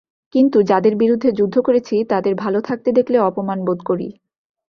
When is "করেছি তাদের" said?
1.59-2.33